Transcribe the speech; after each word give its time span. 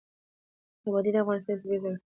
وادي 0.91 1.11
د 1.13 1.17
افغانستان 1.23 1.51
یوه 1.55 1.61
طبیعي 1.61 1.81
ځانګړتیا 1.83 1.97
ده. 1.97 1.99